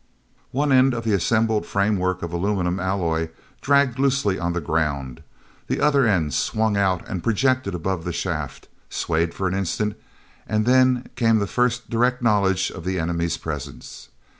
[0.49, 3.29] One end of the assembled framework of aluminum alloy
[3.61, 5.21] dragged loosely on the ground;
[5.67, 11.05] the other end swung out and projected above the shaft, swayed for an instant—and then
[11.15, 14.09] came the first direct knowledge of the enemy's presence.